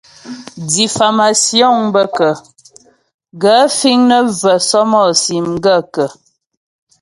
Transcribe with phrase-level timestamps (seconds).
[0.71, 2.33] Diffámásyoŋ bə kə́?
[3.41, 6.09] Gaə̂ fíŋ nə́ və̂ sɔ́mɔ́sì m gaə̂kə́?